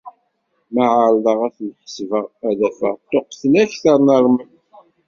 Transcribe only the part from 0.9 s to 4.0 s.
ɛerḍeɣ ad ten-ḥesbeɣ ad afeɣ ṭṭuqqten akter